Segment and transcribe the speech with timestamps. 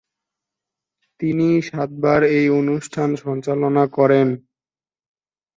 [1.19, 4.27] তিনি সাতবার এই অনুষ্ঠান সঞ্চালনা করেন।